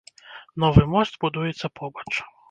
[0.63, 2.07] Новы мост будуецца побач.